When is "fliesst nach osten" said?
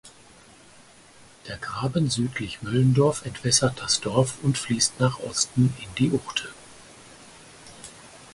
4.57-5.71